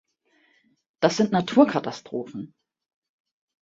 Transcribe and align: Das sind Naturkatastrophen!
Das 0.99 1.15
sind 1.17 1.31
Naturkatastrophen! 1.31 2.55